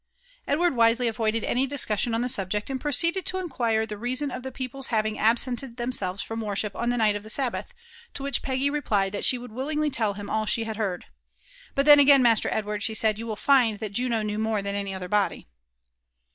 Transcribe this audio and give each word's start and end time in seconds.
Edward 0.47 0.75
wisely 0.75 1.07
avoided 1.07 1.43
any 1.43 1.67
discussion 1.67 2.15
on 2.15 2.21
the 2.21 2.27
subject, 2.27 2.71
and 2.71 2.81
pro 2.81 2.89
«0eded 2.91 3.23
to 3.25 3.37
iaquira 3.37 3.87
tha 3.87 3.93
raaioQ 3.97 4.35
of 4.35 4.41
the 4.41 4.51
people's 4.51 4.87
liavf 4.87 5.05
ag 5.05 5.13
tbseiKed 5.37 5.77
them 5.77 5.91
•ehret 5.91 6.27
kom 6.27 6.41
worship 6.41 6.75
on 6.75 6.89
Mm 6.89 6.97
wght 6.97 7.15
of 7.17 7.23
Uie 7.23 7.29
Sabbath; 7.29 7.71
to 8.15 8.23
which 8.23 8.41
Peggy 8.41 8.71
re^ 8.71 8.83
piled 8.83 9.11
that 9.13 9.31
Ae 9.31 9.37
wooid 9.37 9.49
widiogly 9.49 9.93
toll 9.93 10.13
him 10.13 10.27
all 10.27 10.47
she 10.47 10.63
had 10.63 10.77
heard. 10.77 11.05
*^ 11.75 11.75
Bol 11.75 11.85
tboa 11.85 12.03
agaio, 12.03 12.19
Master 12.19 12.49
Edward/' 12.49 12.81
she 12.81 12.93
aaid, 12.95 13.19
you 13.19 13.27
will 13.27 13.35
find 13.35 13.77
that 13.77 13.91
Juno 13.91 14.23
kaew 14.23 14.37
jBMra 14.39 14.63
thaM 14.63 14.73
any 14.73 14.91
other 14.95 15.07
body." 15.07 15.47